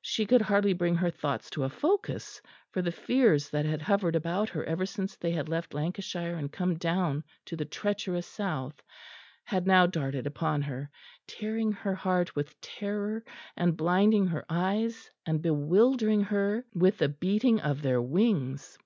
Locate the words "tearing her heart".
11.26-12.36